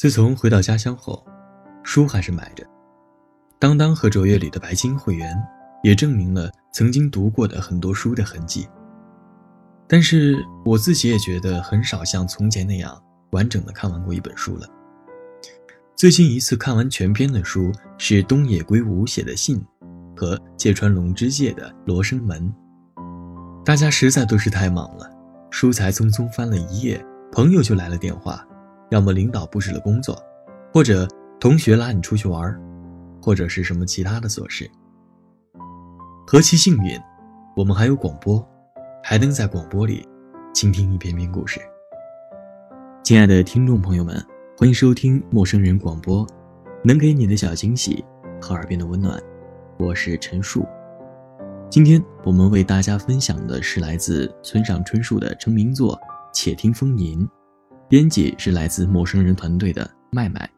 [0.00, 1.22] 自从回到家乡后，
[1.82, 2.66] 书还是买着。
[3.58, 5.36] 当当和卓越里的白金会员，
[5.82, 8.66] 也证明了曾经读过的很多书的痕迹。
[9.86, 12.98] 但是我自己也觉得很少像从前那样
[13.32, 14.66] 完整的看完过一本书了。
[15.94, 19.62] 最近一次看完全篇的书是东野圭吾写的信，
[20.16, 22.50] 和芥川龙之介的《罗生门》。
[23.66, 25.06] 大家实在都是太忙了，
[25.50, 28.42] 书才匆匆翻了一页，朋友就来了电话，
[28.90, 30.20] 要么领导布置了工作，
[30.74, 31.06] 或者
[31.38, 32.60] 同学拉你出去玩，
[33.22, 34.68] 或者是什么其他的琐事。
[36.26, 37.00] 何其幸运，
[37.56, 38.44] 我们还有广播，
[39.02, 40.06] 还能在广播里
[40.52, 41.60] 倾听一篇篇故事。
[43.04, 44.20] 亲爱的听众朋友们，
[44.58, 46.26] 欢迎收听陌生人广播，
[46.82, 48.04] 能给你的小惊喜
[48.42, 49.22] 和耳边的温暖，
[49.78, 50.66] 我是陈树。
[51.70, 55.94] 今天我们为大家分享的是来自村上春树的成名作
[56.32, 57.20] 《且听风吟》，
[57.90, 60.48] 编辑是来自陌生人团队的麦麦。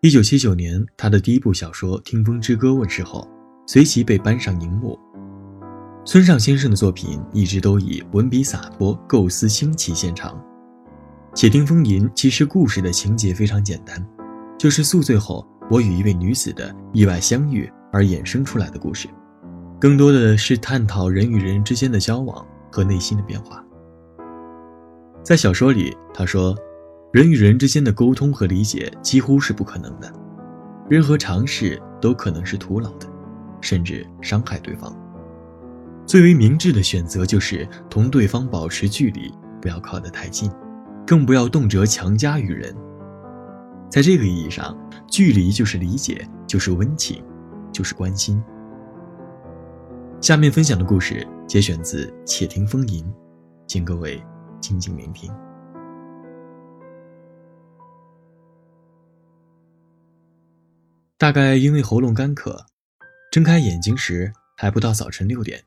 [0.00, 3.28] 一九七九年，他的第一部小说《听风之歌》问世后，
[3.66, 4.96] 随即被搬上荧幕。
[6.04, 10.34] 村上先生的作品一直都以文笔洒脱、构思清奇见长。
[11.34, 14.00] 《且听风吟》其实故事的情节非常简单，
[14.56, 19.08] 就是宿醉后我与一位女子的意外相遇而衍生出来的故事。
[19.80, 23.65] 更多的是探讨人与人之间的交往和内心的变化。
[25.26, 26.56] 在小说里，他说，
[27.12, 30.08] 人与人之间的沟通和理解几乎是不可能的，
[30.88, 33.08] 任何尝试都可能是徒劳的，
[33.60, 34.96] 甚至伤害对方。
[36.06, 40.48] 最为明智的选择就是同对方保持距离，不要靠得太近，
[41.04, 42.72] 更不要动辄强加于人。
[43.90, 47.20] 在这个意义上，距离就是理解，就是温情，
[47.72, 48.40] 就是关心。
[50.20, 53.04] 下面分享的故事节选自《且听风吟》，
[53.66, 54.22] 请各位
[54.60, 55.32] 静静聆听。
[61.18, 62.66] 大概因为喉咙干渴，
[63.32, 65.62] 睁开眼睛时还不到早晨六点。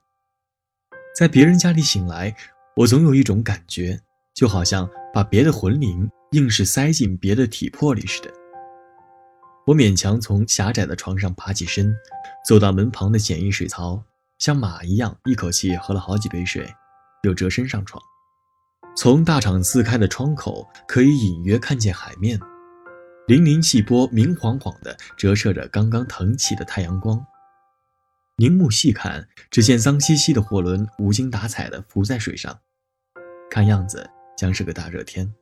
[1.17, 2.35] 在别人家里醒来，
[2.75, 3.99] 我总有一种感觉，
[4.35, 8.31] 就好像把别的魂灵硬是塞进别的体魄里似的。
[9.65, 11.93] 我勉强从狭窄的床上爬起身，
[12.47, 14.01] 走到门旁的简易水槽。
[14.37, 16.71] 像马一样，一口气喝了好几杯水，
[17.23, 18.01] 又折身上床。
[19.01, 22.37] 从大敞四开的窗口，可以隐约看见海面，
[23.29, 27.25] 粼粼细波明晃晃地折射着刚刚腾起的太阳光。
[28.35, 32.59] 凝目细看，只见脏兮兮的货轮无精打采地浮在水上，
[33.49, 34.05] 看样子
[34.37, 35.33] 将是个大热天。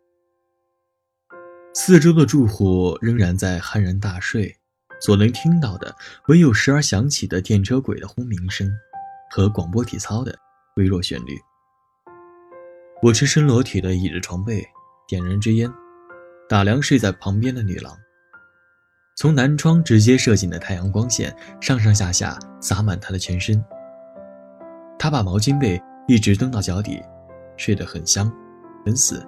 [1.74, 4.56] 四周的住户仍然在酣然大睡，
[5.02, 5.96] 所能听到的
[6.28, 8.72] 唯有时而响起的电车轨的轰鸣声。
[9.32, 10.38] 和广播体操的
[10.76, 11.36] 微弱旋律。
[13.00, 14.66] 我赤身裸体的倚着床背，
[15.08, 15.72] 点燃支烟，
[16.50, 17.96] 打量睡在旁边的女郎。
[19.16, 23.64] 从南窗直接射进的太阳光线，上上下下洒满她的全身。
[24.98, 27.00] 她把毛巾被一直蹬到脚底，
[27.56, 28.32] 睡得很香，
[28.84, 29.24] 很死。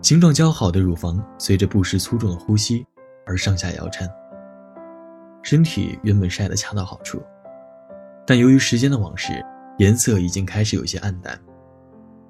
[0.00, 2.86] 形状姣好的乳房随着不时粗重的呼吸
[3.26, 4.08] 而上下摇颤。
[5.42, 7.20] 身体原本晒得恰到好处。
[8.24, 9.44] 但由于时间的往事，
[9.78, 11.36] 颜色已经开始有些暗淡，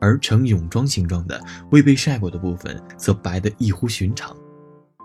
[0.00, 4.36] 而呈泳装形状的未被晒过的部分则白得异乎寻常，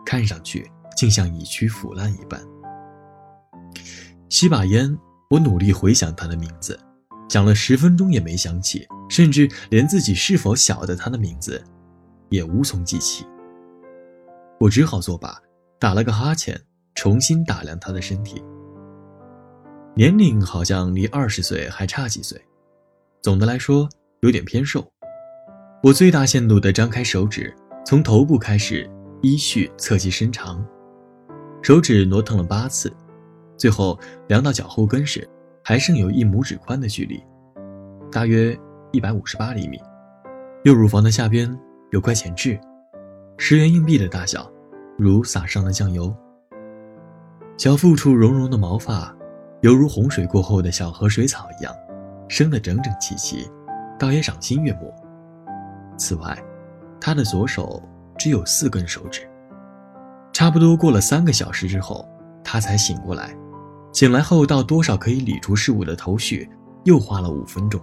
[0.06, 2.42] 看上去竟像已趋腐烂一般。
[4.30, 4.98] 吸把烟，
[5.30, 6.80] 我努力回想他的名字，
[7.30, 11.64] 想了十分钟也没想起，甚至连自己是否晓得他的名字，
[12.30, 13.26] 也无从记起。
[14.60, 15.40] 我只好作罢，
[15.80, 16.60] 打了个哈欠，
[16.96, 18.44] 重新打量他的身体。
[19.96, 22.42] 年龄好像离二十岁还差几岁，
[23.22, 23.88] 总的来说
[24.24, 24.84] 有点偏瘦。
[25.84, 27.54] 我最大限度地张开手指，
[27.86, 28.90] 从头部开始
[29.22, 30.66] 依序测其身长，
[31.62, 32.92] 手指挪腾了八次，
[33.58, 35.30] 最后量到脚后跟时，
[35.62, 37.22] 还剩有一拇指宽的距离，
[38.10, 38.58] 大约
[38.94, 39.78] 一百五十八厘米。
[40.64, 41.54] 右乳房的下边
[41.92, 42.58] 有块浅痣，
[43.38, 44.50] 十元硬币的大小，
[44.98, 46.16] 如撒上了酱油。
[47.58, 49.14] 小腹处绒绒的毛发。
[49.62, 51.74] 犹如洪水过后的小河水草一样，
[52.28, 53.50] 生得整整齐齐，
[54.04, 54.94] 倒也赏心悦目。
[55.98, 56.38] 此外，
[57.00, 57.82] 他的左手
[58.18, 59.22] 只有四根手指。
[60.34, 62.06] 差不多过了三个小时之后，
[62.44, 63.34] 他才醒过来。
[63.94, 66.50] 醒来后到多少可以理出事物的头绪，
[66.84, 67.80] 又花了五分钟。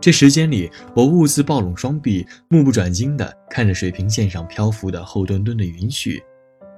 [0.00, 6.22] 这时间里，我兀自抱拢双臂，目不转睛地看着水平线上漂浮的厚墩墩的云絮，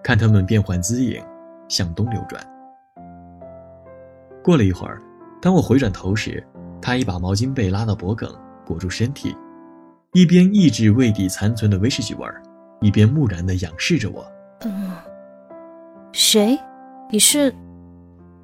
[0.03, 1.23] 看它们变幻滋影，
[1.69, 2.43] 向东流转。
[4.43, 5.03] 过了一会儿，
[5.43, 6.43] 当我回转头时，
[6.85, 8.29] 他一把毛巾被拉到脖颈，
[8.67, 9.35] 裹住身体，
[10.13, 12.43] 一边抑制胃底残存的威士忌味儿，
[12.83, 14.23] 一边木然地仰视着我。
[14.67, 14.93] 嗯，
[16.13, 16.59] 谁？
[17.11, 17.51] 你是？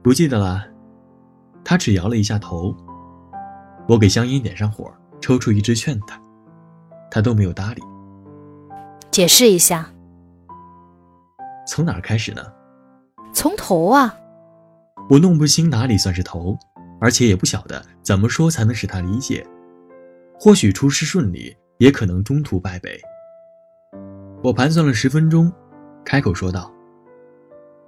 [0.03, 0.65] 不记得了。
[1.63, 2.75] 他只摇了一下头。
[3.87, 4.91] 我给香烟点上火，
[5.21, 6.19] 抽出一支劝他，
[7.11, 7.83] 他都没有搭理。
[9.11, 9.87] 解释一下。
[11.69, 12.43] 从哪儿开始呢？
[13.35, 14.15] 从头啊。
[15.11, 16.59] 我弄不清哪里算是头，
[17.00, 19.44] 而且也不晓得怎么说才能使他理解。
[20.38, 23.00] 或许出师顺利，也可能中途败北。
[24.43, 25.52] 我盘算了十分钟，
[26.05, 26.73] 开口说道：“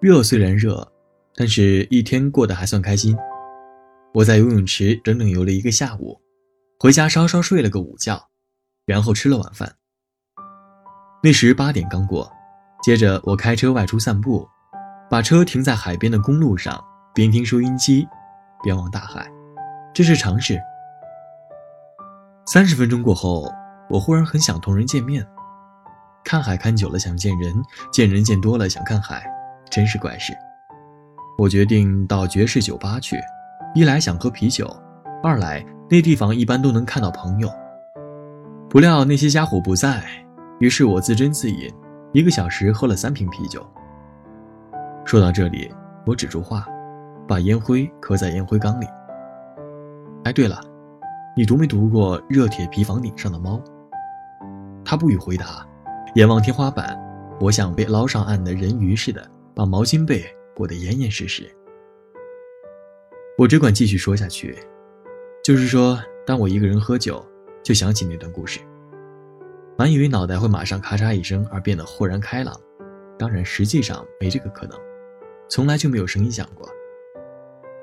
[0.00, 0.86] 热虽然热，
[1.34, 3.16] 但是一天过得还算开心。
[4.12, 6.20] 我在游泳池整整游了一个下午，
[6.78, 8.20] 回家稍稍睡了个午觉，
[8.84, 9.74] 然后吃了晚饭。
[11.22, 12.30] 那时八点刚过，
[12.82, 14.46] 接着我开车外出散步，
[15.08, 16.82] 把车停在海边的公路上。”
[17.14, 18.08] 边听收音机，
[18.62, 19.26] 边望大海，
[19.92, 20.60] 这是常事。
[22.46, 23.50] 三十分钟过后，
[23.88, 25.26] 我忽然很想同人见面。
[26.24, 27.54] 看海看久了想见人，
[27.92, 29.24] 见人见多了想看海，
[29.70, 30.32] 真是怪事。
[31.38, 33.16] 我决定到爵士酒吧去，
[33.74, 34.68] 一来想喝啤酒，
[35.22, 37.50] 二来那地方一般都能看到朋友。
[38.68, 40.02] 不料那些家伙不在，
[40.60, 41.72] 于是我自斟自饮，
[42.12, 43.66] 一个小时喝了三瓶啤酒。
[45.04, 45.72] 说到这里，
[46.06, 46.66] 我止住话。
[47.32, 48.86] 把烟灰磕在烟灰缸里。
[50.24, 50.60] 哎，对了，
[51.34, 53.56] 你读没读过《热铁皮房顶上的猫》？
[54.84, 55.66] 他不予回答，
[56.14, 56.94] 眼望天花板，
[57.40, 60.22] 我想被捞上岸的人鱼似的，把毛巾被
[60.54, 61.50] 裹得严严实实。
[63.38, 64.58] 我只管继续说下去，
[65.42, 67.24] 就是说，当我一个人喝酒，
[67.62, 68.60] 就想起那段故事，
[69.78, 72.54] 满以为脑袋会马上咔嚓一声而变得豁然开朗，
[73.18, 74.78] 当然实际上没这个可能，
[75.48, 76.68] 从来就没有声音响过。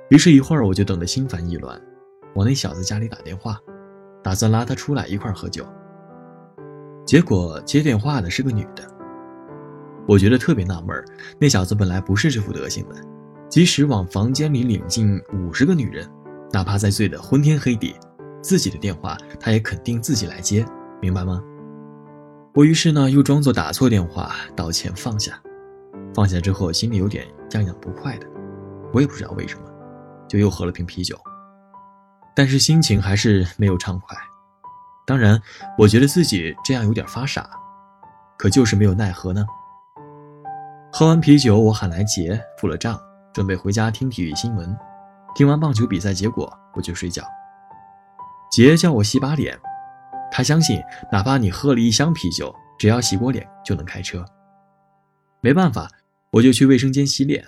[0.10, 1.80] 于是，一会儿我就等得心烦意乱，
[2.34, 3.60] 往那小子家里打电话，
[4.24, 5.64] 打算拉他出来一块喝酒。
[7.06, 8.84] 结果接电话的是个女的。
[10.08, 11.06] 我觉得特别纳闷
[11.40, 12.96] 那小子本来不是这副德行的，
[13.50, 16.10] 即使往房间里领进五十个女人，
[16.52, 17.96] 哪怕在醉得昏天黑地，
[18.42, 20.66] 自己的电话他也肯定自己来接，
[21.00, 21.44] 明白吗？
[22.56, 25.40] 我于是呢，又装作打错电话，道歉放下。
[26.16, 28.26] 放下之后，心里有点痒痒不快的，
[28.92, 29.69] 我也不知道为什么。
[30.30, 31.20] 就又喝了瓶啤酒，
[32.36, 34.16] 但是心情还是没有畅快。
[35.06, 35.42] 当然，
[35.76, 37.50] 我觉得自己这样有点发傻，
[38.38, 39.44] 可就是没有奈何呢。
[40.94, 43.00] 喝完啤酒，我喊来杰付了账，
[43.34, 44.78] 准备回家听体育新闻。
[45.36, 47.24] 听完棒球比赛结果，我就睡觉。
[48.52, 49.58] 杰叫我洗把脸，
[50.32, 50.82] 他相信
[51.12, 54.24] 哪怕你喝了一箱啤酒，只要洗过脸就能开车。
[55.42, 55.90] 没办法，
[56.32, 57.48] 我就去卫生间洗脸。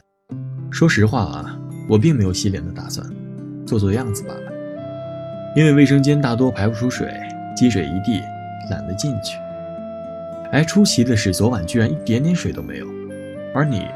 [0.72, 1.51] 说实话啊。
[1.88, 3.06] 我并没有洗脸的打算，
[3.66, 4.52] 做做样子罢了。
[5.56, 7.14] 因为卫生间大多排不出水，
[7.56, 8.22] 积水一地，
[8.70, 9.38] 懒得进去。
[10.52, 12.86] 而，出奇的是，昨晚居然一点点水都没有，
[13.54, 13.88] 而你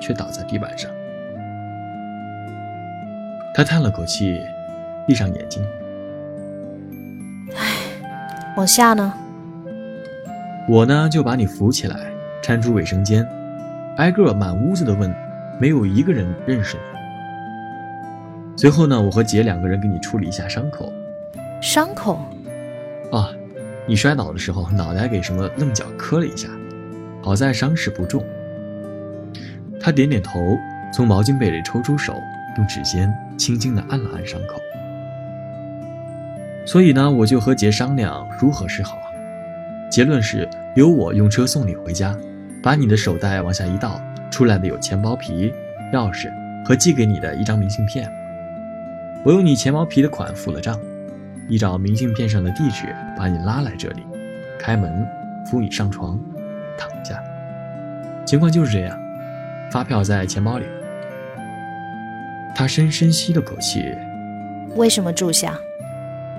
[0.00, 0.90] 却倒在地板上。
[3.54, 4.40] 他叹了口气，
[5.06, 5.62] 闭上眼睛。
[7.54, 7.66] 唉，
[8.56, 9.12] 往下呢？
[10.68, 11.96] 我呢，就把你扶起来，
[12.42, 13.26] 搀出卫生间，
[13.96, 15.12] 挨个满屋子的问，
[15.58, 16.99] 没有一个人认识你。
[18.60, 20.92] 随后呢，我和杰两个人给你处理一下伤口。
[21.62, 22.20] 伤口？
[23.10, 23.30] 啊，
[23.86, 26.46] 你摔倒的时候脑袋给什么棱角磕了一下，
[27.22, 28.22] 好在伤势不重。
[29.80, 30.58] 他点点头，
[30.92, 32.12] 从毛巾被里抽出手，
[32.58, 34.60] 用指尖轻轻地按了按伤口。
[36.66, 38.98] 所以呢，我就和杰商量如何是好。
[39.90, 40.46] 结论是
[40.76, 42.14] 由我用车送你回家，
[42.62, 43.98] 把你的手袋往下一倒，
[44.30, 45.50] 出来的有钱包皮、
[45.94, 46.30] 钥匙
[46.62, 48.06] 和寄给你的一张明信片。
[49.22, 50.80] 我用你钱包皮的款付了账，
[51.46, 54.02] 依照明信片上的地址把你拉来这里，
[54.58, 55.06] 开门，
[55.44, 56.18] 扶你上床，
[56.78, 57.22] 躺下。
[58.24, 58.98] 情况就是这样，
[59.70, 60.64] 发票在钱包里。
[62.54, 63.94] 他深深吸了口气。
[64.74, 65.58] 为什么住下？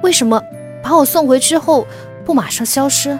[0.02, 0.44] 为什么
[0.82, 1.86] 把我送回之后
[2.26, 3.16] 不马上消失？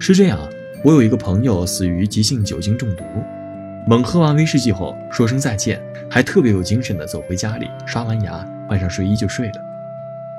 [0.00, 0.36] 是这样，
[0.82, 3.04] 我有一个朋友死于急性酒精中毒，
[3.86, 5.80] 猛喝完威士忌后说声再见。
[6.16, 9.60] 还特别有精神的走回家里，刷完牙，换上睡衣就睡了。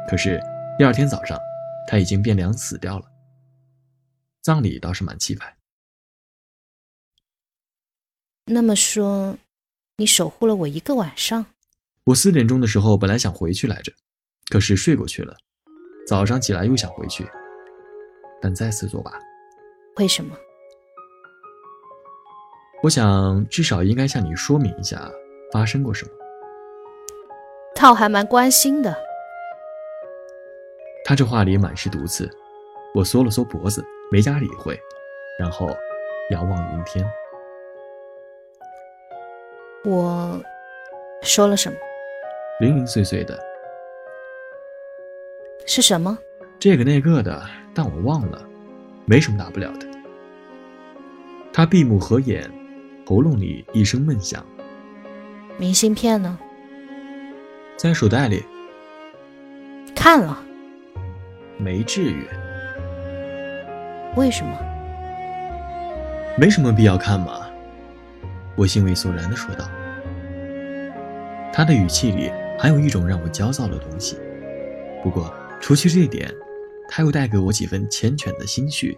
[0.09, 0.41] 可是
[0.75, 1.37] 第二天早上，
[1.87, 3.05] 他已经变凉死掉了。
[4.41, 5.55] 葬礼倒是蛮气派。
[8.45, 9.37] 那么说，
[9.97, 11.45] 你守护了我一个晚上？
[12.05, 13.93] 我四点钟的时候本来想回去来着，
[14.49, 15.37] 可是睡过去了。
[16.07, 17.23] 早上起来又想回去，
[18.41, 19.11] 但再次作罢。
[19.97, 20.35] 为什么？
[22.81, 25.07] 我想至少应该向你说明一下。
[25.51, 26.11] 发生过什么？
[27.75, 28.95] 倒还蛮关心的。
[31.05, 32.29] 他这话里满是毒刺，
[32.93, 34.77] 我缩了缩脖子，没加理会，
[35.39, 35.69] 然后
[36.31, 37.05] 遥望云天。
[39.85, 40.41] 我
[41.21, 41.77] 说了什么？
[42.59, 43.39] 零零碎碎的，
[45.65, 46.17] 是什么？
[46.59, 47.41] 这个那个的，
[47.73, 48.45] 但我忘了，
[49.05, 49.87] 没什么大不了的。
[51.53, 52.51] 他闭目合眼，
[53.05, 54.45] 喉咙里一声闷响。
[55.59, 56.37] 明信片呢？
[57.77, 58.43] 在手袋里。
[59.95, 60.43] 看了。
[61.57, 62.27] 没至于。
[64.15, 64.55] 为什么？
[66.37, 67.47] 没什么必要看嘛。
[68.55, 69.67] 我兴味索然的说道。
[71.51, 74.15] 他的语气里还有一种让我焦躁的东西。
[75.03, 76.31] 不过，除去这点，
[76.87, 78.95] 他又带给我几分缱绻的心绪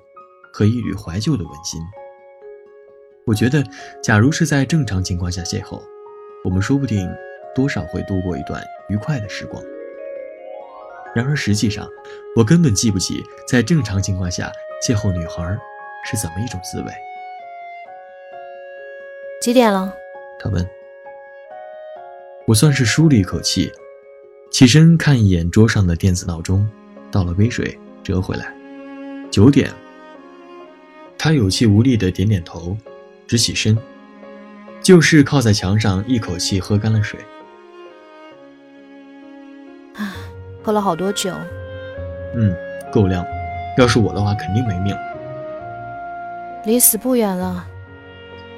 [0.51, 1.79] 和一缕怀旧的温馨。
[3.25, 3.63] 我觉得，
[4.03, 5.81] 假如是在正常情况下邂逅，
[6.43, 7.09] 我们说不定
[7.53, 9.61] 多少会度过一段愉快的时光。
[11.15, 11.87] 然而实际上，
[12.35, 14.51] 我根本记不起在正常情况下
[14.83, 15.57] 邂逅女孩
[16.05, 16.91] 是怎么一种滋味。
[19.41, 19.93] 几点了？
[20.39, 20.69] 他问。
[22.45, 23.71] 我算是舒了一口气，
[24.51, 26.67] 起身看一眼桌上的电子闹钟，
[27.11, 28.53] 倒了杯水，折回来。
[29.29, 29.71] 九点。
[31.17, 32.77] 他有气无力的点点头，
[33.27, 33.77] 直起身，
[34.81, 37.19] 就是靠在墙上，一口气喝干了水。
[39.95, 40.07] 唉，
[40.63, 41.33] 喝了好多酒。
[42.35, 42.55] 嗯，
[42.91, 43.25] 够量。
[43.77, 44.95] 要是我的话，肯定没命。
[46.65, 47.65] 离死不远了。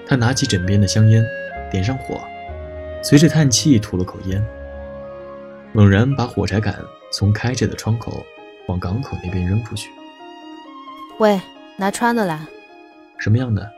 [0.08, 1.24] 他拿起枕边的香烟，
[1.70, 2.20] 点上火。
[3.04, 4.44] 随着叹气，吐了口烟，
[5.74, 6.76] 猛然把火柴杆
[7.12, 8.26] 从开着的窗口
[8.68, 9.90] 往港口那边扔出去。
[11.20, 11.40] 喂，
[11.78, 12.40] 拿穿的来。
[13.18, 13.72] 什么样的？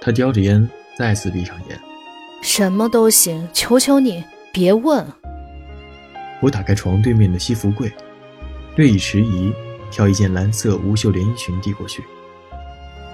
[0.00, 1.78] 他叼着烟，再次闭上眼。
[2.42, 5.06] 什么都行，求求你别问。
[6.40, 7.92] 我打开床对面的西服柜，
[8.76, 9.52] 略一迟疑，
[9.90, 12.02] 挑一件蓝色无袖连衣裙递过去。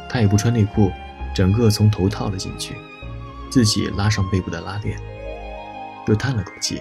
[0.08, 0.92] 他也不穿内裤，
[1.34, 2.74] 整个从头套了进去。
[3.50, 4.96] 自己拉上背部的拉链，
[6.06, 6.80] 又叹了口气。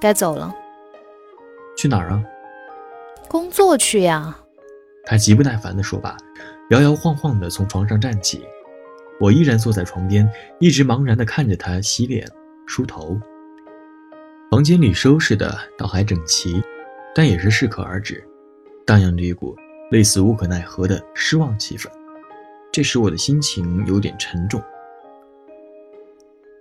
[0.00, 0.54] 该走了。
[1.76, 2.22] 去哪儿啊？
[3.28, 4.38] 工作去呀。
[5.04, 6.16] 他极不耐烦地说罢，
[6.70, 8.44] 摇摇晃晃地从床上站起。
[9.20, 12.24] 我依然坐在床边，一直茫然地看着他洗脸、
[12.66, 13.18] 梳头。
[14.50, 16.62] 房间里收拾的倒还整齐，
[17.14, 18.22] 但也是适可而止，
[18.86, 19.56] 荡漾着一股
[19.90, 21.88] 类似无可奈何的失望气氛。
[22.70, 24.62] 这使我的心情有点沉重。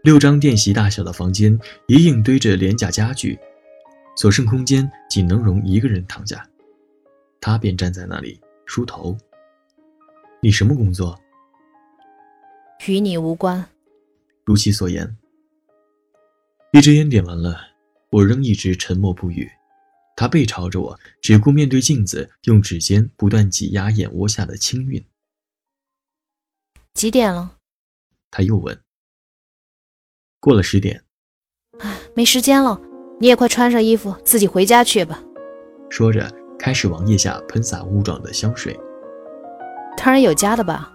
[0.03, 3.37] 六张垫席大小的房间一应堆着廉价家具，
[4.15, 6.43] 所剩空间仅能容一个人躺下。
[7.39, 9.15] 他便站在那里梳头。
[10.39, 11.19] 你什么工作？
[12.87, 13.67] 与你无关。
[14.45, 15.17] 如其所言。
[16.73, 17.57] 一支烟点完了，
[18.11, 19.49] 我仍一直沉默不语。
[20.15, 25.03] 他背朝着我，只顾面对镜子，用指尖不断挤压眼窝下的青晕。
[26.93, 27.57] 几点了？
[28.29, 28.79] 他又问。
[30.39, 31.03] 过了十点。
[31.79, 32.79] 唉，没时间了，
[33.19, 35.23] 你也快穿上衣服，自己回家去吧。
[35.89, 38.79] 说着，开始往腋下喷洒雾状的香水。
[39.97, 40.89] 当然有家的吧。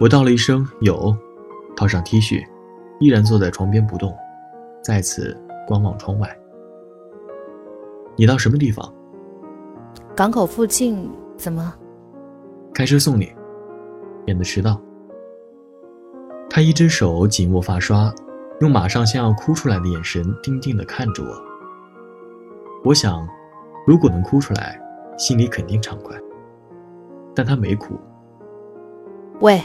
[0.00, 1.14] 我道了一声有，
[1.76, 2.42] 套上 T 恤，
[3.00, 4.16] 依然坐在床边不动，
[4.82, 5.36] 再次
[5.66, 6.34] 观望窗外。
[8.16, 8.90] 你到什么地方？
[10.16, 11.10] 港口附近。
[11.36, 11.72] 怎么？
[12.74, 13.32] 开车送你，
[14.26, 14.80] 免得迟到。
[16.50, 18.12] 他一只手紧握发刷，
[18.60, 21.28] 用马上像要哭出来的眼神定定地看着我。
[22.84, 23.28] 我想，
[23.86, 24.80] 如果能哭出来，
[25.16, 26.16] 心里肯定畅快。
[27.34, 27.94] 但他没哭。
[29.40, 29.62] 喂，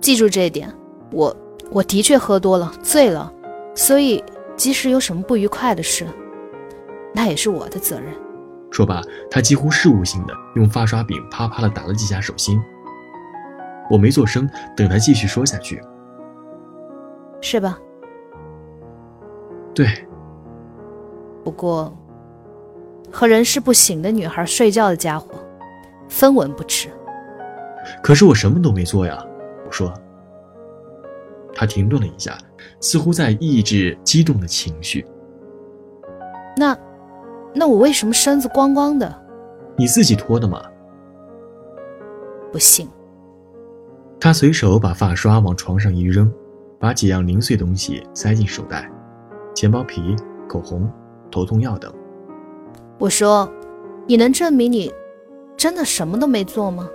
[0.00, 0.72] 记住这一点，
[1.12, 1.34] 我
[1.70, 3.32] 我的确喝多了，醉了，
[3.74, 4.22] 所以
[4.56, 6.06] 即使有什么不愉快的事，
[7.14, 8.12] 那也是我的责任。
[8.70, 9.00] 说罢，
[9.30, 12.60] 他几乎事务性的用发刷柄啪啪的打了几下手心。
[13.88, 15.80] 我没做声，等他继续说下去。
[17.40, 17.78] 是吧？
[19.72, 19.86] 对。
[21.44, 21.96] 不过，
[23.12, 25.28] 和人事不醒的女孩睡觉的家伙，
[26.08, 26.88] 分文不值。
[28.02, 29.24] 可是我什么都没做呀，
[29.64, 29.92] 我说。
[31.54, 32.36] 他停顿了一下，
[32.80, 35.06] 似乎在抑制激动的情绪。
[36.56, 36.76] 那，
[37.54, 39.22] 那我为什么身子光光的？
[39.76, 40.62] 你自己脱的吗？
[42.52, 42.88] 不信。
[44.20, 46.32] 他随手把发刷往床上一扔。
[46.78, 48.86] 把几样零碎东西塞进手袋，
[49.54, 50.14] 钱包皮、
[50.46, 50.86] 口红、
[51.30, 51.90] 头痛药等。
[52.98, 53.50] 我说
[54.06, 54.92] ：“你能证明你
[55.56, 56.88] 真的什么都没做吗？”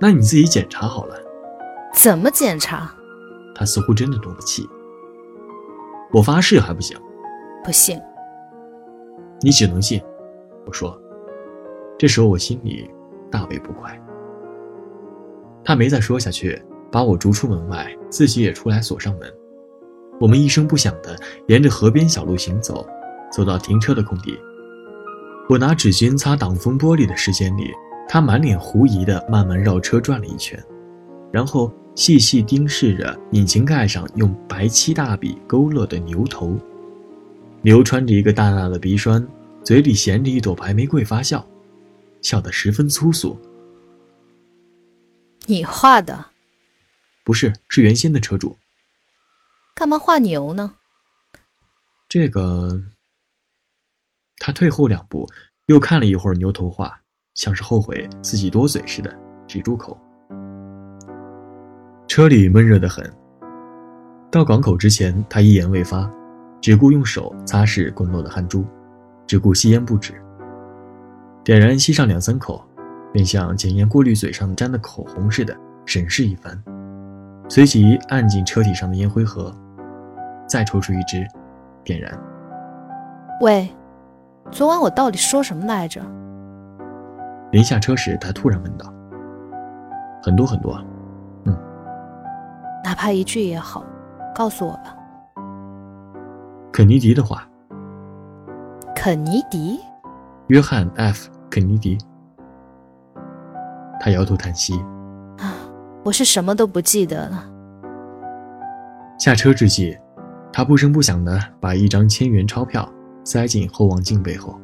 [0.00, 1.16] 那你自己检查好了。
[1.94, 2.92] 怎么检查？
[3.54, 4.68] 他似乎真的动了气。
[6.12, 6.98] 我发誓还不行。
[7.64, 8.00] 不信。
[9.40, 10.02] 你只能信。
[10.66, 11.00] 我说
[11.98, 12.90] ：“这时候我心里
[13.30, 13.96] 大为不快。
[15.64, 19.32] 他没再说下去，把我逐出门外，自己也出来锁上门。
[20.20, 22.86] 我们一声不响地沿着河边小路行走，
[23.32, 24.38] 走到停车的空地。
[25.48, 27.70] 我拿纸巾擦挡风玻璃的时间里，
[28.08, 30.62] 他满脸狐疑地慢慢绕车转了一圈，
[31.32, 36.56] 然后细细盯视着引擎盖上用白漆大笔勾勒的牛头。
[37.62, 39.26] 牛穿着一个大大的鼻栓，
[39.64, 41.44] 嘴里衔着一朵白玫瑰发笑，
[42.20, 43.40] 笑得十分粗俗。
[45.46, 46.26] 你画的？
[47.24, 48.56] 不是，是原先的车主。
[49.74, 50.74] 干嘛画牛呢？
[52.08, 52.80] 这个……
[54.36, 55.28] 他退后两步，
[55.66, 57.00] 又看了一会儿牛头画，
[57.34, 59.12] 像是后悔自己多嘴似的，
[59.46, 59.98] 止住口。
[62.06, 63.04] 车里闷热得很。
[64.30, 66.08] 到港口之前，他一言未发，
[66.60, 68.64] 只顾用手擦拭滚落的汗珠，
[69.26, 70.14] 只顾吸烟不止。
[71.42, 72.64] 点燃，吸上两三口，
[73.12, 76.62] 便像检验过滤嘴上沾的口红似的审视一番，
[77.48, 79.54] 随即按进车体上的烟灰盒。
[80.46, 81.26] 再抽出一支，
[81.82, 82.16] 点燃。
[83.40, 83.68] 喂，
[84.50, 86.00] 昨晚我到底说什么来着？
[87.54, 88.92] 临下车时，他突然问道
[90.20, 90.76] ：“很多很多，
[91.44, 91.56] 嗯，
[92.82, 93.84] 哪怕一句也好，
[94.34, 94.96] 告诉我吧。”
[96.72, 97.48] 肯尼迪的话。
[98.92, 99.78] 肯尼迪。
[100.48, 101.96] 约翰 ·F· 肯尼迪。
[104.00, 104.74] 他摇头叹息
[105.38, 105.54] ：“啊，
[106.02, 107.48] 我是什么都不记得了。”
[109.16, 109.96] 下车之际。
[110.52, 112.88] 他不声不响地把一张千元钞票
[113.24, 114.58] 塞进后望镜背后。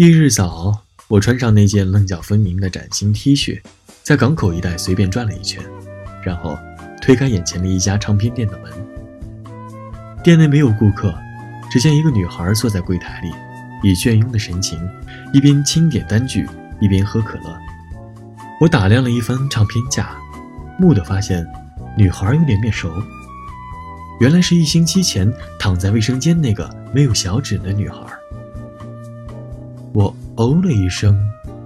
[0.00, 3.60] 翌日早，我穿上那件棱角分明的崭新 T 恤，
[4.02, 5.62] 在港口一带随便转了一圈，
[6.24, 6.58] 然后
[7.02, 8.72] 推开眼前的一家唱片店的门。
[10.24, 11.14] 店内没有顾客，
[11.70, 13.30] 只见一个女孩坐在柜台里，
[13.86, 14.80] 以倦慵的神情，
[15.34, 16.48] 一边清点单据，
[16.80, 17.54] 一边喝可乐。
[18.58, 20.16] 我打量了一番唱片架，
[20.78, 21.46] 蓦地发现。
[21.94, 22.90] 女孩有点面熟，
[24.18, 27.98] 原来是一星期前躺在卫生间那个没有小指的女孩。
[29.92, 31.18] 我哦了一声，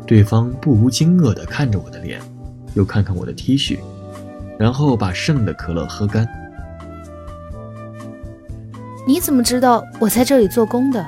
[0.06, 2.20] 对方不无惊愕地看着我的脸，
[2.74, 3.78] 又看看我的 T 恤，
[4.58, 6.26] 然后把剩的可乐喝干。
[9.06, 11.04] 你怎么知道我在这里做工的？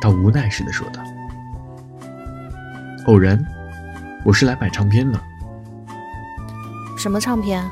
[0.00, 1.02] 他无奈似的说道。
[3.06, 3.44] 偶然，
[4.24, 5.20] 我是来买唱片的。
[6.96, 7.68] 什么唱片？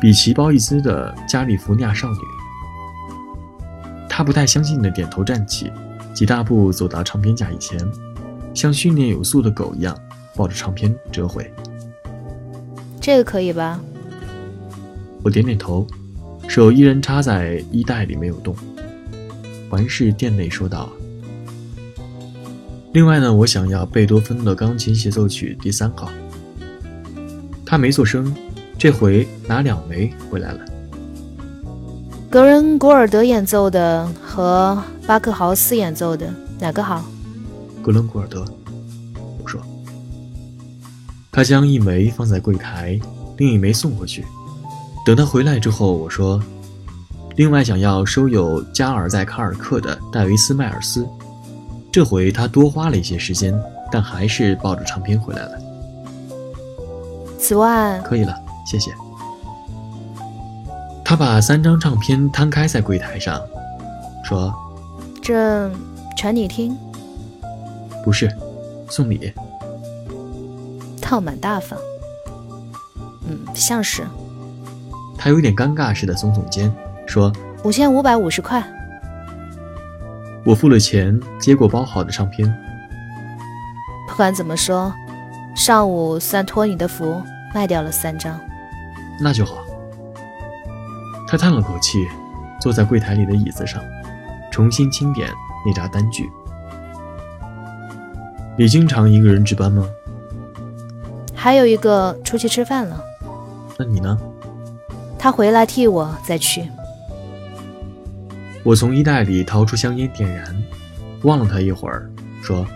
[0.00, 2.18] 比奇·鲍伊斯的《加利福尼亚少女》，
[4.08, 5.72] 他不太相信的点头站起，
[6.16, 7.78] 几大步走到唱片架以前，
[8.54, 9.94] 像训练有素的狗一样
[10.34, 11.52] 抱着唱片折回。
[12.98, 13.78] 这个可以吧？
[15.22, 15.86] 我点点头，
[16.48, 18.56] 手依然插在衣袋里没有动，
[19.68, 20.88] 环视店内说道
[22.94, 26.08] ：“另外呢，我想要贝多芬的钢琴协奏曲第三号。”
[27.66, 28.34] 他没做声。
[28.78, 30.60] 这回拿两枚回来了。
[32.28, 37.04] 格伦古尔德演奏的和巴克豪斯演奏的哪个好？
[37.80, 38.44] 格伦古尔德，
[39.40, 39.60] 我说。
[41.30, 42.98] 他将一枚放在柜台，
[43.36, 44.24] 另一枚送回去。
[45.04, 46.42] 等他回来之后，我说
[47.36, 51.06] ：“另外想要收有加尔在卡尔克的戴维斯迈尔斯。”
[51.92, 53.56] 这回他多花了一些时间，
[53.92, 55.52] 但还是抱着唱片回来了。
[57.38, 58.34] 此外，可以了。
[58.66, 58.90] 谢谢。
[61.04, 63.40] 他把三张唱片摊开在柜台上，
[64.24, 64.52] 说
[65.26, 65.68] ：“这
[66.16, 66.78] 传你听？
[68.04, 68.30] 不是，
[68.88, 69.32] 送礼。
[71.02, 71.76] 倒蛮大方。
[73.26, 74.06] 嗯，像是。”
[75.18, 76.72] 他有点尴尬似的耸耸肩，
[77.08, 77.32] 说
[77.64, 78.62] ：“五千五百五十块。”
[80.46, 82.48] 我付了钱，接过包好的唱片。
[84.08, 84.94] 不管怎么说，
[85.56, 87.20] 上午算托你的福，
[87.52, 88.38] 卖掉了三张。
[89.20, 89.56] 那就好。
[91.26, 92.06] 他叹了口气，
[92.60, 93.82] 坐在柜台里的椅子上，
[94.56, 95.28] 重新清点
[95.66, 96.30] 那沓单据。
[98.56, 99.86] 你经常一个人值班吗？
[101.34, 102.98] 还有一个出去吃饭了。
[103.76, 104.18] 那你呢？
[105.18, 106.66] 他回来替我再去。
[108.64, 110.56] 我从衣袋里掏出香烟点燃，
[111.24, 112.10] 望了他一会儿，
[112.42, 112.66] 说：“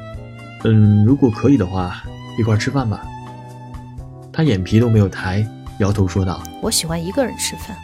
[0.64, 2.04] 嗯，如果可以的话，
[2.38, 3.00] 一块吃饭吧。”
[4.30, 5.42] 他眼皮都没有抬。
[5.78, 7.74] 摇头说道：“我喜欢一个人吃饭。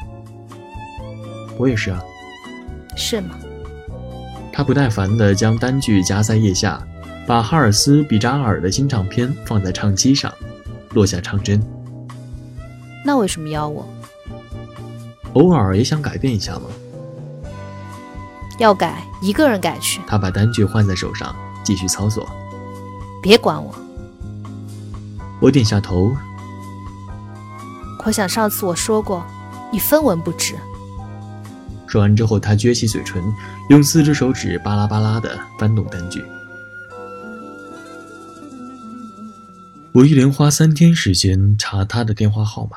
[1.57, 2.05] 我也是啊。
[2.95, 3.31] 是吗？”
[4.57, 6.83] 他不耐烦地将单据夹在腋下，
[7.27, 10.33] 把哈尔斯比扎尔的新唱片放在唱机上，
[10.95, 11.63] 落下唱针。
[13.05, 13.87] 那为什么邀我？
[15.35, 16.63] 偶尔也想改变一下吗？
[18.59, 20.01] 要改一个人改去。
[20.07, 22.27] 他把单据换在手上，继续操作。
[23.23, 23.75] 别管我。
[25.39, 26.17] 我点下头。
[28.07, 29.23] 我想上次我说过，
[29.71, 30.57] 你分文不值。
[31.87, 33.23] 说完之后，他撅起嘴唇，
[33.71, 36.25] 用四只手指巴拉巴拉地翻动单据。
[39.93, 42.77] 我一连花三天时间查他的电话号码，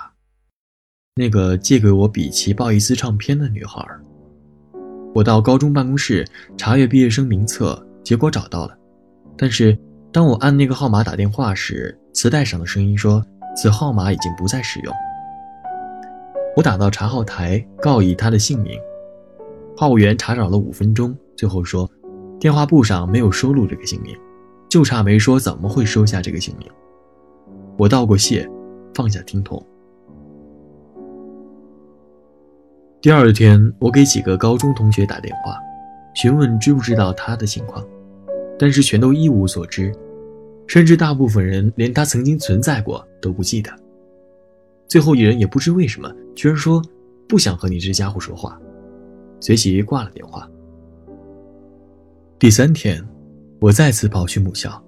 [1.15, 3.85] 那个借给我比奇鲍伊斯唱片的女孩。
[5.13, 8.77] 我到高中办公室查阅毕业生名册，结果找到了。
[9.35, 9.77] 但是
[10.13, 13.25] 当我按那个号码打电话时，磁带上的声音说
[13.57, 14.93] 此号码已经不再使用。
[16.55, 18.79] 我打到查号台，告以他的姓名。
[19.79, 21.89] 话务员查找了五分钟，最后说
[22.37, 24.13] 电话簿上没有收录这个姓名，
[24.67, 26.67] 就差没说怎么会收下这个姓名。
[27.77, 28.45] 我道过谢，
[28.93, 29.65] 放下听筒。
[32.99, 35.57] 第二天，我给几个高中同学打电话，
[36.13, 37.81] 询问知不知道他的情况，
[38.59, 39.93] 但是全都一无所知，
[40.67, 43.71] 甚至大部分人连他曾经存在过都不记得。
[44.89, 46.83] 最后一人也不知为什么，居然说
[47.29, 48.59] 不想和你这家伙说话，
[49.39, 50.47] 随即挂了电话。
[52.37, 53.05] 第三天，
[53.59, 54.81] 我再次跑去母校。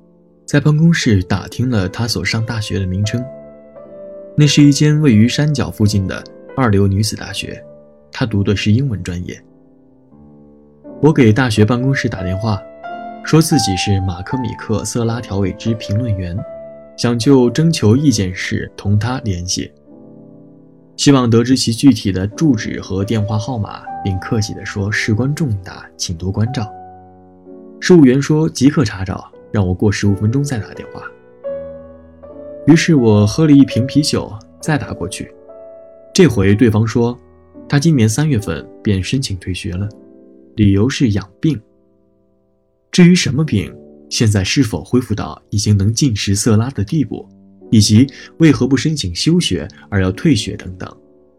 [0.46, 3.24] 在办公室打听了他所上大学的名称，
[4.36, 6.22] 那是一间位于山脚附近的
[6.58, 7.64] 二流女子大学，
[8.12, 9.42] 他读的是英文专业。
[11.02, 12.62] 我给大学办公室打电话，
[13.24, 16.38] 说自己是马克米克·色拉调味汁评论员，
[16.98, 19.72] 想就征求意见事同他联系，
[21.02, 26.72] 希望得知其具体的住址和电话号码，并客气地说事关重大，请多关照。
[27.80, 29.32] 事务员说即刻查找。
[29.52, 31.02] 让我过十五分钟再打电话。
[32.68, 35.34] 于是我喝了一瓶啤酒，再打过去。
[36.14, 37.20] 这回对方说，
[37.68, 39.90] 他今年三月份便申请退学了，
[40.56, 41.60] 理由是养病。
[42.92, 43.76] 至于什么病，
[44.08, 47.28] 现在是否恢复到已经能进食色拉的地步，
[47.72, 48.08] 以及
[48.38, 50.96] 为何不申请休学而要退学等等，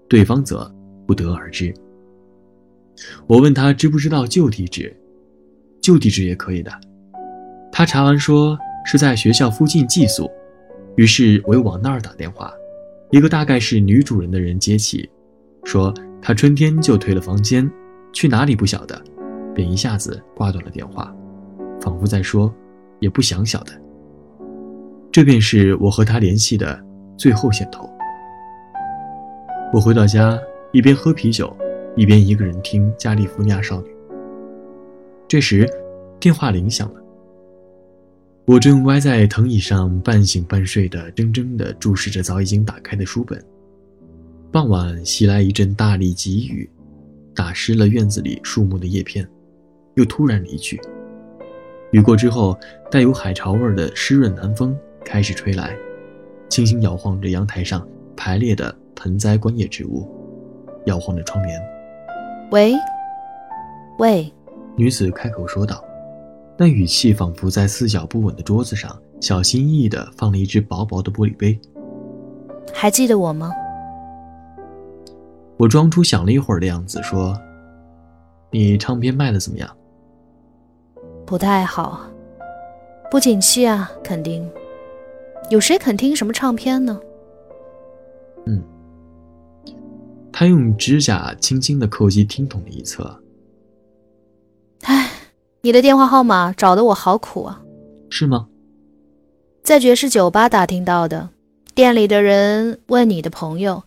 [0.08, 0.68] 对方则
[1.06, 1.72] 不得而知。
[3.26, 4.94] 我问他知不知道旧地址，
[5.80, 6.72] 旧地址也可以的。
[7.70, 10.30] 他查完说是在学校附近寄宿，
[10.96, 12.52] 于是我又往那儿打电话，
[13.10, 15.08] 一个大概是女主人的人接起，
[15.64, 17.70] 说他春天就退了房间，
[18.12, 19.02] 去哪里不晓得，
[19.54, 21.14] 便一下子挂断了电话，
[21.80, 22.54] 仿佛在说
[23.00, 23.81] 也不想晓得。
[25.12, 26.82] 这便是我和他联系的
[27.18, 27.86] 最后线头。
[29.70, 30.40] 我回到家，
[30.72, 31.54] 一边喝啤酒，
[31.94, 33.88] 一边一个人听《加利福尼亚少女》。
[35.28, 35.68] 这时，
[36.18, 37.02] 电话铃响了。
[38.46, 43.38] 我正歪在藤椅上，半醒半睡的，怔怔地注视着早已经打开的书本。
[44.50, 46.68] 傍晚袭来一阵大力急雨，
[47.34, 49.28] 打湿了院子里树木的叶片，
[49.94, 50.80] 又突然离去。
[51.90, 52.58] 雨过之后，
[52.90, 55.76] 带有海潮味的湿润南风开始吹来，
[56.48, 57.86] 轻轻摇晃着阳台上
[58.16, 60.08] 排列的盆栽观叶植物，
[60.86, 61.60] 摇晃着窗帘。
[62.50, 62.74] 喂，
[63.98, 64.32] 喂，
[64.76, 65.82] 女子开口说道。
[66.58, 71.58] 那语气仿佛在四脚不稳的桌子上小心翼翼地放了一只薄薄的玻璃杯。
[72.72, 73.50] 还记得我吗？
[75.56, 77.36] 我装出想了一会儿的样子说
[78.52, 79.76] ：“你唱片卖的怎么样？”
[81.24, 82.00] 不太好，
[83.10, 84.48] 不景气啊，肯定。
[85.52, 86.98] 有谁肯听什么唱片呢？
[88.46, 88.62] 嗯。
[90.32, 93.22] 他用指甲轻轻的叩击听筒的一侧。
[95.60, 97.62] 你的电话号码找的我好苦啊，
[98.08, 98.48] 是吗？
[99.62, 101.28] 在爵士酒吧打听到的，
[101.74, 103.82] 店里的人问你的朋友，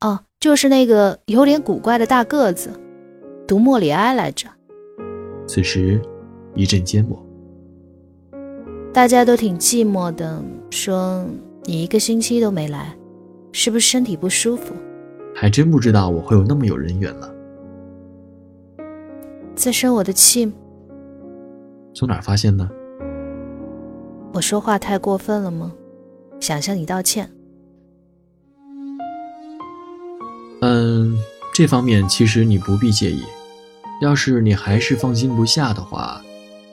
[0.00, 2.72] 哦，就是那个有点古怪的大个子，
[3.46, 4.48] 读莫里埃来着。
[5.46, 6.02] 此时，
[6.56, 7.24] 一阵缄默。
[8.92, 11.24] 大家都挺寂寞的，说
[11.64, 12.92] 你一个星期都没来，
[13.52, 14.74] 是不是身体不舒服？
[15.34, 17.32] 还真不知道我会有那么有人缘了。
[19.54, 20.52] 在生我的气。
[21.94, 22.68] 从哪儿发现的？
[24.32, 25.72] 我说话太过分了吗？
[26.40, 27.30] 想向你道歉。
[30.62, 31.16] 嗯，
[31.54, 33.22] 这方面其实你不必介意。
[34.02, 36.20] 要是你还是放心不下的话，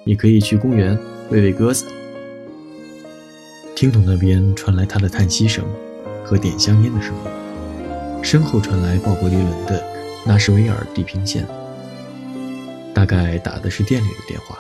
[0.04, 0.98] 你可以去公园
[1.30, 1.86] 喂喂鸽子。
[3.78, 5.64] 听筒那边传来他的叹息声
[6.26, 9.80] 和点香烟的声音，身后传来鲍勃迪伦的
[10.26, 11.46] 《纳什维尔地平线》，
[12.92, 14.58] 大概打的是店里的电话。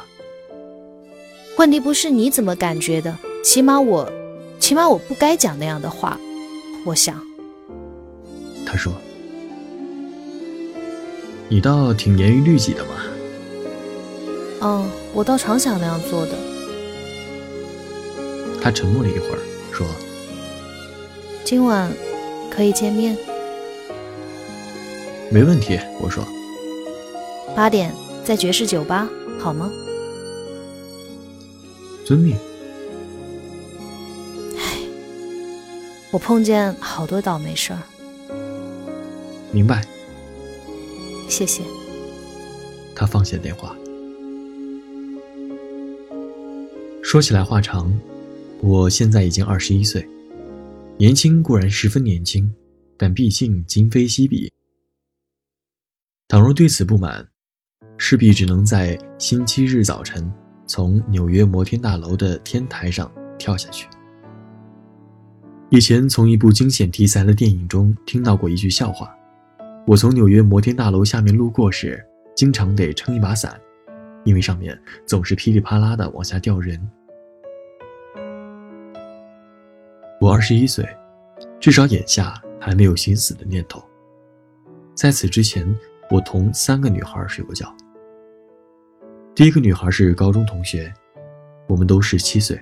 [1.58, 4.08] 问题不是你怎么感觉的，起码我，
[4.60, 6.20] 起码我不该讲那样的话。
[6.86, 7.20] 我想，
[8.68, 8.94] 他说
[11.50, 12.92] ：“你倒挺严于律己的嘛，
[14.62, 16.34] 嗯，我倒常想那样做的。
[18.68, 19.40] 他沉默了一会儿，
[19.72, 19.88] 说
[21.46, 21.90] ：“今晚
[22.52, 23.18] 可以见面。”
[25.32, 26.22] 没问题，我说。
[27.56, 29.08] 八点在爵士酒吧，
[29.40, 29.72] 好吗？
[32.06, 32.36] 遵命。
[34.58, 34.80] 唉，
[36.12, 37.80] 我碰见好多倒霉事儿。
[39.50, 39.82] 明白。
[41.30, 41.62] 谢谢。
[42.94, 43.74] 他放下电话。
[47.02, 47.90] 说起来话长，
[48.62, 50.08] 我现在已经二十一岁，
[50.98, 52.52] 年轻固然十分年轻，
[52.98, 54.52] 但毕竟今非昔比。
[56.28, 57.26] 倘若对此不满，
[57.98, 60.30] 势必只能在星期日早晨
[60.66, 63.88] 从纽约摩天大楼的天台上跳下去。
[65.70, 69.16] 以前从一部惊险题材的电影中听到过一句笑话：
[69.86, 72.04] 我从纽约摩天大楼下面路过时，
[72.36, 73.60] 经常得撑一把伞，
[74.26, 76.82] 因为上面总是噼里啪啦的往下掉人。
[80.28, 80.86] 我二十一岁，
[81.58, 83.82] 至少眼下还没有寻死的念头。
[84.94, 85.66] 在此之前。
[86.10, 87.70] 我同三个女孩睡过觉。
[89.36, 90.90] 第一个女孩是高中同学，
[91.68, 92.58] 我们都十七岁，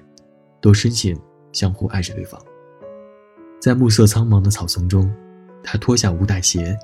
[0.59, 1.15] 都深信
[1.51, 2.41] 相互爱着对方。
[3.61, 5.13] 在暮色苍茫的草丛中，
[5.63, 6.75] 她脱下无带鞋，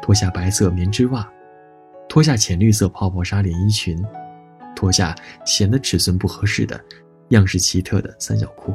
[0.00, 1.30] 脱下白色棉织袜，
[2.08, 4.02] 脱下浅绿色泡泡纱连衣裙，
[4.74, 6.82] 脱下显得尺寸不合适的、
[7.28, 8.74] 样式奇特的三角裤。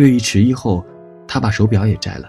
[0.00, 0.82] 略一迟疑后，
[1.28, 2.26] 他把手表也摘了。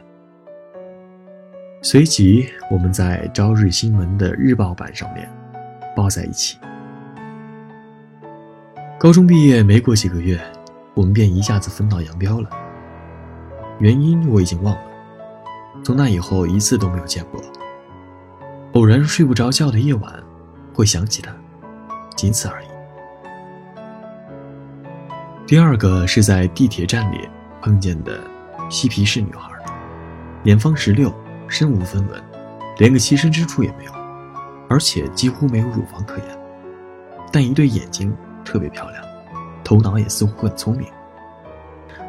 [1.81, 5.27] 随即，我们在《朝日新闻》的日报版上面
[5.95, 6.59] 抱在一起。
[8.99, 10.37] 高中毕业没过几个月，
[10.93, 12.49] 我们便一下子分道扬镳了。
[13.79, 14.81] 原因我已经忘了，
[15.81, 17.41] 从那以后一次都没有见过。
[18.73, 20.13] 偶然睡不着觉的夜晚，
[20.73, 21.33] 会想起他，
[22.17, 22.67] 仅此而已。
[25.47, 27.27] 第二个是在地铁站里
[27.61, 28.19] 碰见的
[28.69, 29.49] 嬉皮士女孩，
[30.43, 31.13] 年方十六。
[31.47, 32.23] 身无分文，
[32.77, 33.91] 连个栖身之处也没有，
[34.69, 36.27] 而且几乎没有乳房可言，
[37.29, 39.03] 但一对眼睛特别漂亮，
[39.61, 40.87] 头脑也似乎很聪明。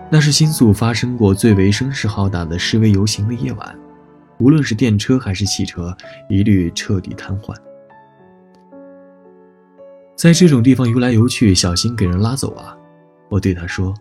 [0.09, 3.77] 那是新宿发生过最为声势浩大的示威游行的夜晚，
[4.39, 5.93] 无论是电车还是汽车，
[6.29, 7.53] 一律彻底瘫痪。
[10.15, 12.79] 在这种地方游来游去，小心给人拉走啊！
[13.29, 13.93] 我对他说。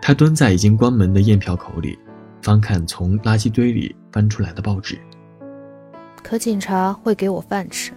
[0.00, 1.98] 他蹲在已经关门的验票口里。
[2.42, 5.00] 翻看从垃圾堆里翻出来的报纸，
[6.22, 7.90] 可警察会给我饭吃。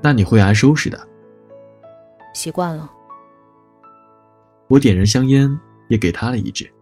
[0.00, 1.08] 那你会挨收拾的。
[2.32, 2.88] 习惯了。
[4.68, 6.72] 我点燃香烟，也给他了一支。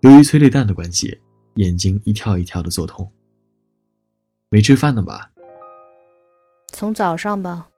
[0.00, 1.18] 由于催泪弹的关系，
[1.54, 3.10] 眼睛一跳一跳的作痛。
[4.50, 5.30] 没吃饭呢吧？
[6.74, 7.70] 从早上吧。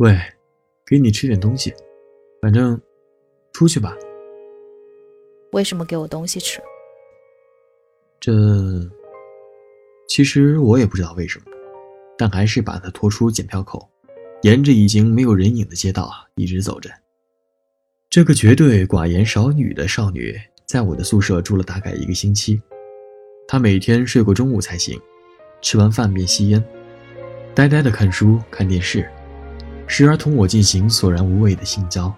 [0.00, 0.18] 喂，
[0.84, 1.72] 给你吃点东西，
[2.42, 2.80] 反正，
[3.52, 3.96] 出去吧。
[5.52, 6.60] 为什么给我东西吃？
[8.20, 8.32] 这
[10.08, 11.44] 其实我也不知道为什么，
[12.16, 13.88] 但还是把他拖出检票口，
[14.42, 16.90] 沿着已经没有人影的街道啊一直走着。
[18.08, 20.36] 这个绝对寡言少语的少女，
[20.66, 22.60] 在我的宿舍住了大概一个星期。
[23.48, 25.00] 她每天睡过中午才醒，
[25.62, 26.64] 吃完饭便吸烟，
[27.54, 29.08] 呆呆的看书看电视，
[29.86, 32.14] 时而同我进行索然无味的性交。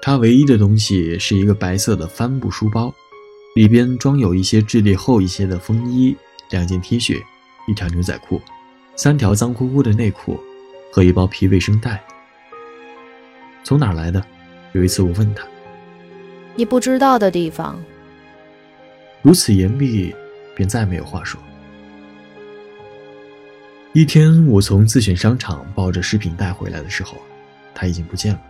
[0.00, 2.94] 他唯一的东西是一个白色的帆布书包，
[3.54, 6.16] 里边装有一些质地厚一些的风衣、
[6.50, 7.20] 两件 T 恤、
[7.66, 8.40] 一条牛仔裤、
[8.96, 10.40] 三条脏乎乎的内裤
[10.92, 12.02] 和一包皮卫生袋。
[13.64, 14.24] 从哪来的？
[14.72, 15.46] 有一次我问他
[16.54, 17.78] ：“你不知道的地方。”
[19.20, 20.14] 如此严密，
[20.54, 21.40] 便再没有话说。
[23.92, 27.16] 一天，我从自选商场抱着食品袋回来的时候，
[27.74, 28.40] 他已经不见了。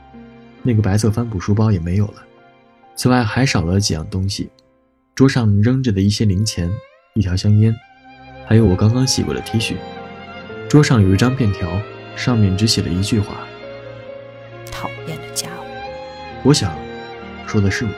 [0.68, 2.22] 那个白色帆布书包也没有了，
[2.94, 4.50] 此外还少了几样东西：
[5.14, 6.70] 桌上扔着的一些零钱、
[7.14, 7.74] 一条香烟，
[8.46, 9.76] 还有我刚刚洗过的 T 恤。
[10.68, 11.81] 桌上有一张便条，
[12.14, 13.38] 上面只写了一句话
[14.70, 15.64] ：“讨厌的家伙。”
[16.44, 16.76] 我想，
[17.46, 17.90] 说的是我。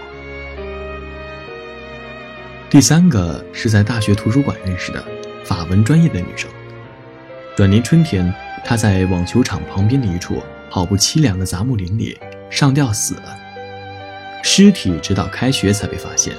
[2.71, 5.05] 第三个是在大学图书馆认识的
[5.45, 6.49] 法文专业的女生。
[7.57, 8.33] 转年春天，
[8.65, 12.17] 她在网球场旁边的一处好不凄凉的杂木林里。
[12.51, 13.39] 上吊死了，
[14.43, 16.35] 尸体直到开学才被发现，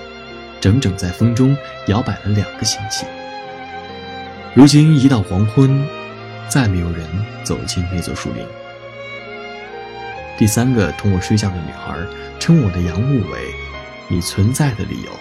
[0.60, 1.56] 整整在风中
[1.88, 3.06] 摇摆了两个星期。
[4.54, 5.88] 如今一到黄昏，
[6.50, 7.08] 再没有人
[7.44, 8.46] 走进那座树林。
[10.38, 11.98] 第三个同我睡觉的女孩
[12.40, 13.54] 称我的仰慕为
[14.10, 15.12] “你存在的理由”。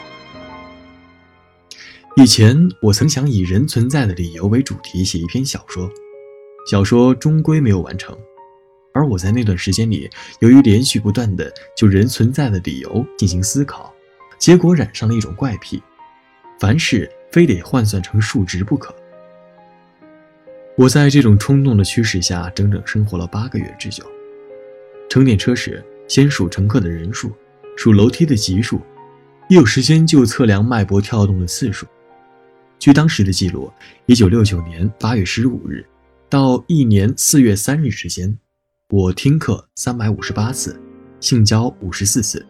[2.16, 5.88] 以前我曾想以人存在的理由为主题写一篇小说，
[6.68, 8.18] 小说终归没有完成。
[8.92, 13.94] 而我在那段时间里，由于连续不断的就人存在的理由进行思考，
[14.38, 15.83] 结果染上了一种怪癖，
[16.59, 18.94] 凡事非得换算成数值不可。
[20.76, 24.05] 我在这种冲动的驱使下，整整生活了八个月之久。
[25.09, 27.31] 乘电车时，先数乘客的人数，
[27.76, 28.81] 数楼梯的级数，
[29.48, 31.87] 一有时间就测量脉搏跳动的次数。
[32.79, 33.70] 据当时的记录，
[34.07, 35.85] 一九六九年八月十五日
[36.31, 38.38] 到一年四月三日之间。
[38.92, 40.76] 我听课三百五十八次，
[41.20, 42.44] 性交五十四次，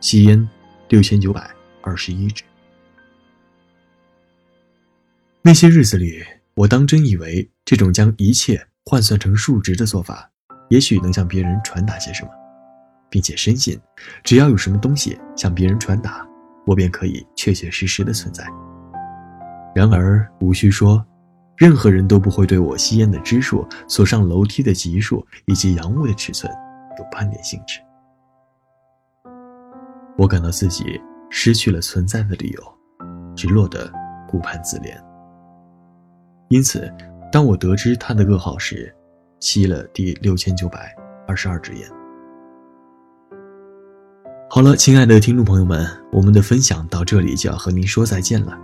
[0.00, 0.48] 吸烟
[0.88, 1.50] 六千九百
[1.82, 2.44] 二十一支。
[5.42, 6.22] 那些日子里，
[6.54, 10.30] 我当真以为这种将一切换算成数值的做法，
[10.68, 12.30] 也许能向别人传达些什么，
[13.10, 13.76] 并且深信，
[14.22, 16.24] 只要有什么东西向别人传达，
[16.66, 18.46] 我便可以确确实实的存在。
[19.74, 21.04] 然而，无需说。
[21.60, 26.50] 任何人都不会对我吸烟的支数、所上楼梯的级数以及阳物的尺寸
[26.98, 27.78] 有半点兴致。
[30.16, 32.62] 我感到自己失去了存在的理由，
[33.36, 33.92] 只落得
[34.26, 34.98] 顾盼自怜。
[36.48, 36.90] 因此，
[37.30, 38.90] 当我得知他的噩耗时，
[39.38, 40.96] 吸了第六千九百
[41.28, 41.86] 二十二支烟。
[44.48, 48.58] 好了，亲爱的听众朋友们，我们的分享到这里就要和您说再见了。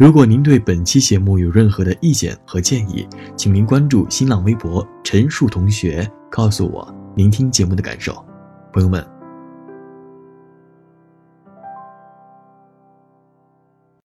[0.00, 8.14] 如果您对本期节目有任何的意见和建议，请您关注新浪微博陈树同学，告诉我您听节目的感受。
[8.72, 9.19] 朋友们。